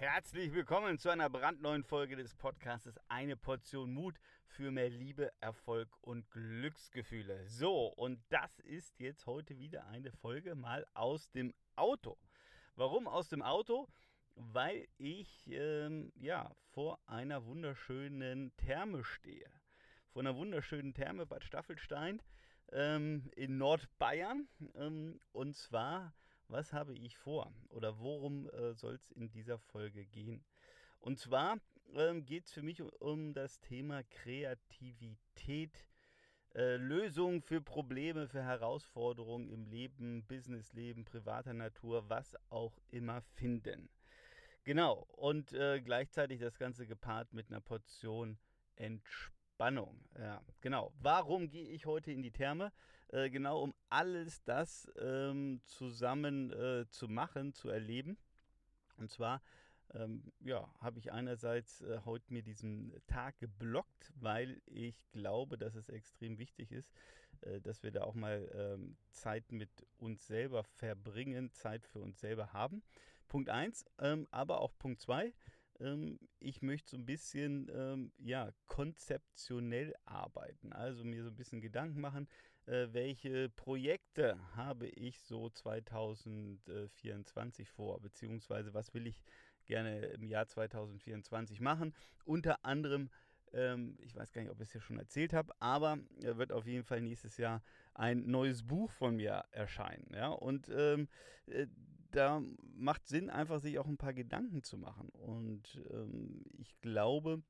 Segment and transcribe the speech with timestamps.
[0.00, 5.90] Herzlich willkommen zu einer brandneuen Folge des Podcasts Eine Portion Mut für mehr Liebe, Erfolg
[6.00, 7.46] und Glücksgefühle.
[7.46, 12.16] So, und das ist jetzt heute wieder eine Folge mal aus dem Auto.
[12.76, 13.88] Warum aus dem Auto?
[14.36, 19.50] Weil ich ähm, ja vor einer wunderschönen Therme stehe.
[20.14, 22.22] Vor einer wunderschönen Therme Bad Staffelstein
[22.72, 24.48] ähm, in Nordbayern.
[24.76, 26.14] Ähm, und zwar
[26.50, 30.44] was habe ich vor oder worum äh, soll es in dieser Folge gehen?
[30.98, 31.58] Und zwar
[31.94, 35.88] ähm, geht es für mich um, um, das Thema Kreativität,
[36.54, 43.88] äh, Lösungen für Probleme, für Herausforderungen im Leben, Businessleben, privater Natur, was auch immer finden.
[44.64, 48.38] Genau, und äh, gleichzeitig das Ganze gepaart mit einer Portion
[48.76, 49.40] Entspannung.
[49.60, 50.00] Spannung.
[50.18, 50.90] Ja, genau.
[51.02, 52.72] Warum gehe ich heute in die Therme?
[53.12, 58.16] Äh, genau, um alles das ähm, zusammen äh, zu machen, zu erleben.
[58.96, 59.42] Und zwar
[59.94, 65.74] ähm, ja, habe ich einerseits äh, heute mir diesen Tag geblockt, weil ich glaube, dass
[65.74, 66.92] es extrem wichtig ist,
[67.40, 72.20] äh, dass wir da auch mal ähm, Zeit mit uns selber verbringen, Zeit für uns
[72.20, 72.82] selber haben.
[73.26, 75.32] Punkt 1, ähm, aber auch Punkt 2
[75.80, 80.72] ähm, ich möchte so ein bisschen ähm, ja, konzeptionell arbeiten.
[80.72, 82.28] Also mir so ein bisschen Gedanken machen,
[82.66, 89.22] äh, welche Projekte habe ich so 2024 vor, beziehungsweise was will ich
[89.66, 91.94] gerne im Jahr 2024 machen.
[92.24, 93.10] Unter anderem
[93.52, 96.52] ähm, ich weiß gar nicht, ob ich es hier schon erzählt habe, aber er wird
[96.52, 97.62] auf jeden Fall nächstes Jahr
[97.94, 100.08] ein neues Buch von mir erscheinen.
[100.14, 100.28] Ja?
[100.28, 101.08] Und ähm,
[101.46, 101.66] äh,
[102.10, 102.42] da
[102.74, 105.08] macht Sinn, einfach sich auch ein paar Gedanken zu machen.
[105.10, 107.42] Und ähm, ich glaube,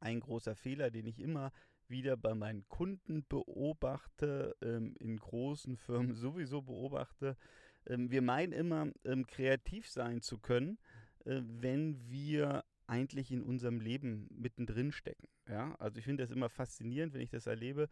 [0.00, 1.52] ein großer Fehler, den ich immer
[1.92, 7.36] wieder bei meinen Kunden beobachte, ähm, in großen Firmen sowieso beobachte.
[7.86, 10.78] Ähm, wir meinen immer, ähm, kreativ sein zu können,
[11.24, 15.28] äh, wenn wir eigentlich in unserem Leben mittendrin stecken.
[15.48, 15.76] Ja?
[15.76, 17.88] Also ich finde das immer faszinierend, wenn ich das erlebe,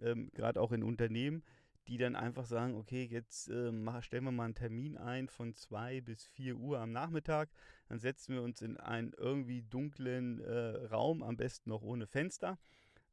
[0.00, 1.44] ähm, gerade auch in Unternehmen,
[1.88, 5.54] die dann einfach sagen, okay, jetzt äh, mach, stellen wir mal einen Termin ein von
[5.54, 7.50] 2 bis 4 Uhr am Nachmittag,
[7.88, 12.58] dann setzen wir uns in einen irgendwie dunklen äh, Raum, am besten noch ohne Fenster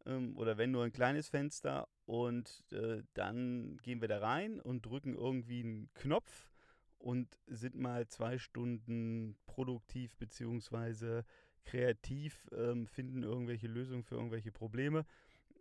[0.07, 4.85] ähm, oder wenn nur ein kleines Fenster und äh, dann gehen wir da rein und
[4.85, 6.51] drücken irgendwie einen Knopf
[6.97, 11.23] und sind mal zwei Stunden produktiv bzw.
[11.65, 15.05] kreativ, ähm, finden irgendwelche Lösungen für irgendwelche Probleme.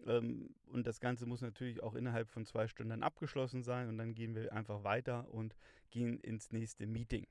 [0.07, 4.15] Ähm, und das Ganze muss natürlich auch innerhalb von zwei Stunden abgeschlossen sein und dann
[4.15, 5.57] gehen wir einfach weiter und
[5.91, 7.27] gehen ins nächste Meeting.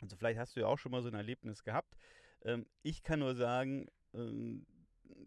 [0.00, 1.96] Also vielleicht hast du ja auch schon mal so ein Erlebnis gehabt.
[2.42, 4.66] Ähm, ich kann nur sagen, ähm,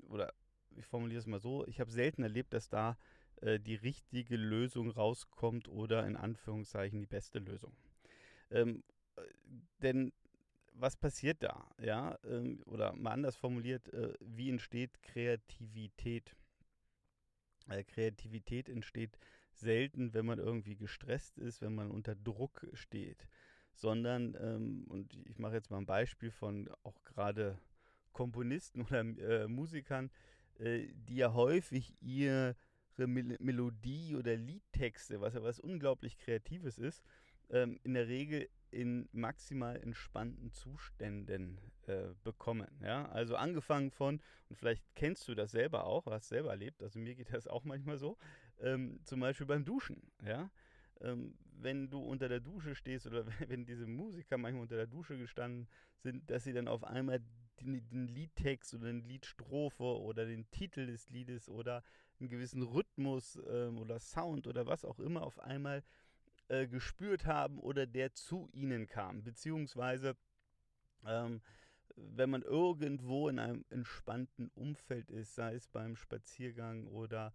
[0.10, 0.34] oder
[0.76, 2.98] ich formuliere es mal so, ich habe selten erlebt, dass da
[3.42, 7.76] äh, die richtige Lösung rauskommt oder in Anführungszeichen die beste Lösung.
[8.52, 8.84] Ähm,
[9.16, 9.22] äh,
[9.82, 10.12] denn
[10.74, 11.70] was passiert da?
[11.82, 16.36] Ja, ähm, oder mal anders formuliert, äh, wie entsteht Kreativität?
[17.70, 19.18] Äh, Kreativität entsteht
[19.54, 23.28] selten, wenn man irgendwie gestresst ist, wenn man unter Druck steht,
[23.74, 27.60] sondern, ähm, und ich mache jetzt mal ein Beispiel von auch gerade
[28.14, 30.10] Komponisten oder äh, Musikern,
[30.60, 32.56] die ja häufig ihre
[32.98, 37.04] Mel Melodie oder Liedtexte, was ja was unglaublich Kreatives ist,
[37.50, 42.68] ähm, in der Regel in maximal entspannten Zuständen äh, bekommen.
[42.82, 43.10] Ja?
[43.10, 47.16] Also angefangen von, und vielleicht kennst du das selber auch, hast selber erlebt, also mir
[47.16, 48.18] geht das auch manchmal so,
[48.60, 50.12] ähm, zum Beispiel beim Duschen.
[50.24, 50.52] Ja?
[51.02, 55.18] Ähm, wenn du unter der Dusche stehst oder wenn diese Musiker manchmal unter der Dusche
[55.18, 55.68] gestanden
[55.98, 57.22] sind, dass sie dann auf einmal
[57.60, 61.84] den, den Liedtext oder den Liedstrophe oder den Titel des Liedes oder
[62.20, 65.84] einen gewissen Rhythmus ähm, oder Sound oder was auch immer auf einmal
[66.50, 69.24] äh, gespürt haben oder der zu ihnen kam.
[69.24, 70.18] Beziehungsweise,
[71.06, 71.42] ähm,
[71.96, 77.34] wenn man irgendwo in einem entspannten Umfeld ist, sei es beim Spaziergang oder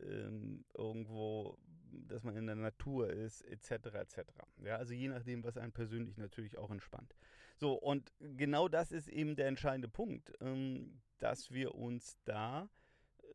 [0.00, 1.58] ähm, irgendwo,
[1.92, 3.70] dass man in der Natur ist, etc.
[3.94, 4.18] etc.
[4.64, 7.14] Ja, also je nachdem, was einen persönlich natürlich auch entspannt.
[7.56, 12.68] So, und genau das ist eben der entscheidende Punkt, ähm, dass wir uns da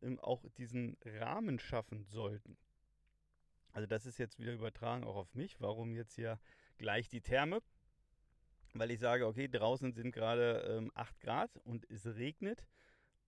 [0.02, 2.58] ähm, auch diesen Rahmen schaffen sollten.
[3.74, 5.60] Also das ist jetzt wieder übertragen auch auf mich.
[5.60, 6.40] Warum jetzt hier
[6.78, 7.62] gleich die Therme?
[8.74, 12.66] Weil ich sage, okay, draußen sind gerade ähm, 8 Grad und es regnet.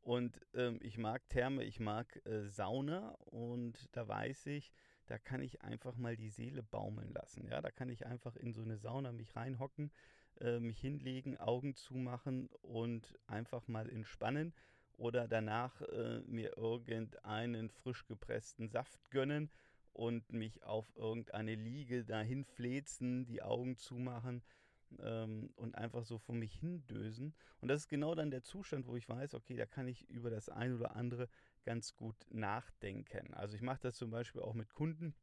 [0.02, 4.72] Und ähm, ich mag Therme, ich mag äh, Sauna und da weiß ich,
[5.08, 7.48] da kann ich einfach mal die Seele baumeln lassen.
[7.48, 9.92] Ja, da kann ich einfach in so eine Sauna mich reinhocken,
[10.40, 14.54] äh, mich hinlegen, Augen zumachen und einfach mal entspannen
[14.98, 19.50] oder danach äh, mir irgendeinen frisch gepressten Saft gönnen
[19.94, 24.44] und mich auf irgendeine Liege dahin flezen, die Augen zumachen
[25.00, 27.34] ähm, und einfach so vor mich hindösen.
[27.62, 30.30] Und das ist genau dann der Zustand, wo ich weiß, okay, da kann ich über
[30.30, 31.30] das ein oder andere
[31.66, 33.34] ganz gut nachdenken.
[33.34, 35.14] Also ich mache das zum Beispiel auch mit Kunden,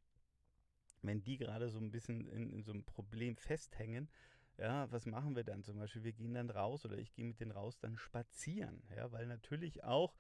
[1.01, 4.11] wenn die gerade so ein bisschen in, in so einem Problem festhängen.
[4.59, 6.05] Ja, was machen wir dann zum Beispiel?
[6.05, 8.83] Wir gehen dann raus oder ich gehe mit denen raus dann spazieren.
[8.95, 10.15] Ja, weil natürlich auch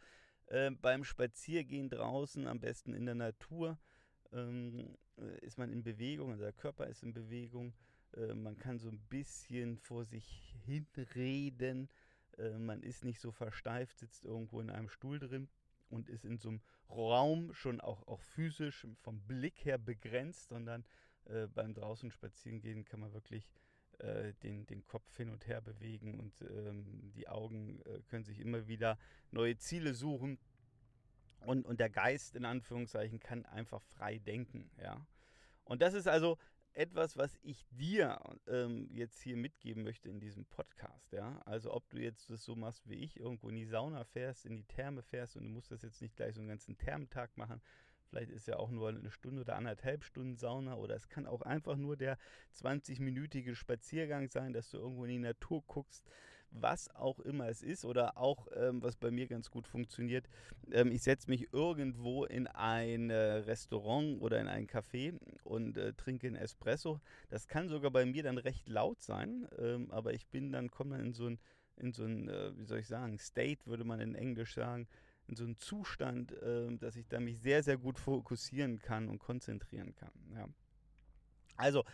[0.47, 3.79] äh, beim Spaziergehen draußen, am besten in der Natur,
[4.33, 7.75] ähm, äh, ist man in Bewegung, also der Körper ist in Bewegung.
[8.17, 11.91] Äh, man kann so ein bisschen vor sich hinreden.
[12.39, 15.49] Äh, man ist nicht so versteift, sitzt irgendwo in einem Stuhl drin
[15.93, 20.85] und ist in so einem Raum schon auch, auch physisch vom Blick her begrenzt, sondern
[21.27, 23.49] äh, beim draußen spazieren gehen kann man wirklich
[23.99, 28.41] äh, den, den Kopf hin und her bewegen und ähm, die Augen äh, können sich
[28.41, 28.99] immer wieder
[29.31, 30.39] neue Ziele suchen
[31.41, 35.07] und, und der Geist in Anführungszeichen kann einfach frei denken, ja.
[35.65, 36.39] Und das ist also
[36.75, 41.41] etwas, was ich dir ähm, jetzt hier mitgeben möchte in diesem Podcast, ja.
[41.45, 44.57] Also ob du jetzt das so machst wie ich, irgendwo in die Sauna fährst, in
[44.57, 47.61] die Therme fährst und du musst das jetzt nicht gleich so einen ganzen Thermentag machen.
[48.09, 51.43] Vielleicht ist ja auch nur eine Stunde oder anderthalb Stunden Sauna oder es kann auch
[51.43, 52.19] einfach nur der
[52.55, 56.05] 20-minütige Spaziergang sein, dass du irgendwo in die Natur guckst,
[56.53, 60.29] was auch immer es ist oder auch, ähm, was bei mir ganz gut funktioniert,
[60.71, 65.93] ähm, ich setze mich irgendwo in ein äh, Restaurant oder in ein Café und äh,
[65.95, 67.01] trinke einen Espresso.
[67.29, 70.97] Das kann sogar bei mir dann recht laut sein, ähm, aber ich bin dann, komme
[70.97, 71.39] dann in so ein,
[71.77, 74.87] in so ein, äh, wie soll ich sagen, State würde man in Englisch sagen,
[75.29, 79.19] in so einen Zustand, äh, dass ich da mich sehr, sehr gut fokussieren kann und
[79.19, 80.13] konzentrieren kann.
[80.35, 80.49] Ja.
[81.57, 81.85] Also,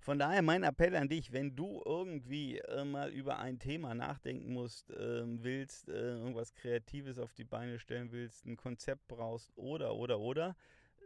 [0.00, 4.52] von daher mein Appell an dich, wenn du irgendwie äh, mal über ein Thema nachdenken
[4.52, 9.96] musst, äh, willst, äh, irgendwas Kreatives auf die Beine stellen willst, ein Konzept brauchst oder,
[9.96, 10.56] oder, oder,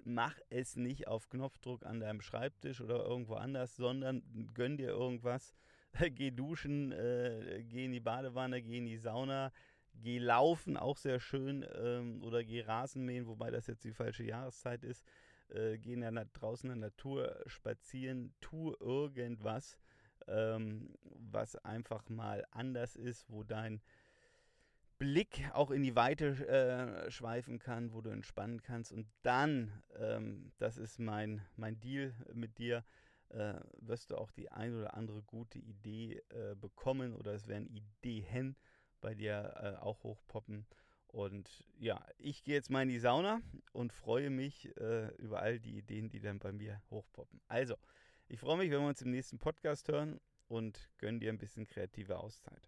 [0.05, 4.23] mach es nicht auf Knopfdruck an deinem Schreibtisch oder irgendwo anders, sondern
[4.55, 5.55] gönn dir irgendwas.
[6.15, 9.53] geh duschen, äh, geh in die Badewanne, geh in die Sauna,
[9.95, 14.25] geh laufen, auch sehr schön, ähm, oder geh Rasen mähen, wobei das jetzt die falsche
[14.25, 15.05] Jahreszeit ist
[15.49, 19.79] geh in der, draußen in der Natur spazieren, tu irgendwas,
[20.27, 23.83] ähm, was einfach mal anders ist, wo dein
[25.03, 28.93] Blick auch in die Weite äh, schweifen kann, wo du entspannen kannst.
[28.93, 32.85] Und dann, ähm, das ist mein, mein Deal mit dir,
[33.31, 37.67] äh, wirst du auch die ein oder andere gute Idee äh, bekommen oder es werden
[37.67, 38.57] Ideen
[39.01, 40.67] bei dir äh, auch hochpoppen.
[41.13, 43.43] Und ja, ich gehe jetzt mal in die Sauna
[43.73, 47.41] und freue mich äh, über all die Ideen, die dann bei mir hochpoppen.
[47.49, 47.77] Also,
[48.29, 50.19] ich freue mich, wenn wir uns im nächsten Podcast hören
[50.49, 52.67] und gönne dir ein bisschen kreative Auszeit.